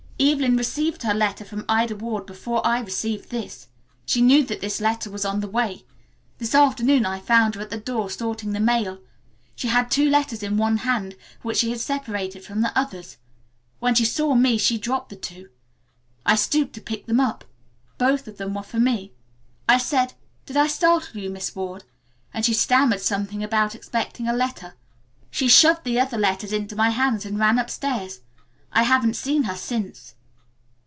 Evelyn 0.23 0.55
received 0.55 1.01
her 1.01 1.15
letter 1.15 1.43
from 1.43 1.65
Ida 1.67 1.95
Ward 1.95 2.27
before 2.27 2.63
I 2.65 2.79
received 2.79 3.31
this. 3.31 3.69
She 4.05 4.21
knew 4.21 4.43
that 4.45 4.61
this 4.61 4.79
letter 4.79 5.09
was 5.09 5.25
on 5.25 5.39
the 5.39 5.47
way. 5.47 5.83
This 6.37 6.53
afternoon 6.53 7.07
I 7.07 7.19
found 7.19 7.55
her 7.55 7.61
at 7.61 7.71
the 7.71 7.79
door 7.79 8.07
sorting 8.11 8.51
the 8.51 8.59
mail. 8.59 8.99
She 9.55 9.69
had 9.69 9.89
two 9.89 10.07
letters 10.07 10.43
in 10.43 10.57
one 10.57 10.77
hand, 10.77 11.15
which 11.41 11.57
she 11.57 11.71
had 11.71 11.79
separated 11.79 12.45
from 12.45 12.61
the 12.61 12.71
others. 12.77 13.17
When 13.79 13.95
she 13.95 14.05
saw 14.05 14.35
me 14.35 14.59
she 14.59 14.77
dropped 14.77 15.09
the 15.09 15.15
two. 15.15 15.49
I 16.23 16.35
stooped 16.35 16.73
to 16.73 16.81
pick 16.81 17.07
them 17.07 17.19
up. 17.19 17.43
Both 17.97 18.27
of 18.27 18.37
them 18.37 18.53
were 18.53 18.61
for 18.61 18.79
me. 18.79 19.13
I 19.67 19.79
said, 19.79 20.13
'Did 20.45 20.55
I 20.55 20.67
startle 20.67 21.19
you, 21.19 21.31
Miss 21.31 21.55
Ward?' 21.55 21.83
and 22.31 22.45
she 22.45 22.53
stammered 22.53 23.01
something 23.01 23.43
about 23.43 23.73
expecting 23.73 24.27
a 24.27 24.33
letter. 24.33 24.75
She 25.31 25.47
shoved 25.47 25.83
the 25.83 25.99
other 25.99 26.19
letters 26.19 26.53
into 26.53 26.75
my 26.75 26.91
hands 26.91 27.25
and 27.25 27.39
ran 27.39 27.57
upstairs. 27.57 28.19
I 28.73 28.83
haven't 28.83 29.15
seen 29.17 29.43
her 29.43 29.57
since." 29.57 30.15